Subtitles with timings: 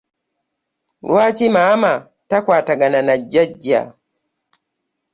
[1.07, 1.93] Lwaki maama
[2.29, 3.81] takwatagana na jjajja?